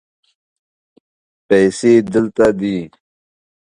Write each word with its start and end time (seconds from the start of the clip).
پیسې 1.47 1.93
دلته 2.13 2.47
دي 2.59 2.77